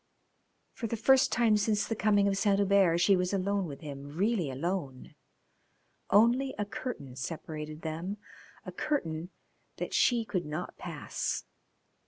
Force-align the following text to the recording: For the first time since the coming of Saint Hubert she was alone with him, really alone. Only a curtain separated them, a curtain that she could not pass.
For 0.73 0.87
the 0.87 0.97
first 0.97 1.31
time 1.31 1.57
since 1.57 1.85
the 1.87 1.95
coming 1.95 2.27
of 2.27 2.35
Saint 2.35 2.57
Hubert 2.57 2.97
she 2.97 3.15
was 3.15 3.33
alone 3.33 3.67
with 3.67 3.81
him, 3.81 4.17
really 4.17 4.49
alone. 4.49 5.13
Only 6.09 6.55
a 6.57 6.65
curtain 6.65 7.15
separated 7.15 7.83
them, 7.83 8.17
a 8.65 8.71
curtain 8.71 9.29
that 9.77 9.93
she 9.93 10.25
could 10.25 10.47
not 10.47 10.75
pass. 10.75 11.43